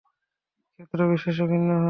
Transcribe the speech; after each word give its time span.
ক্ষেত্রবিশেষে 0.73 1.45
ভিন্ন 1.45 1.69
হয়। 1.71 1.79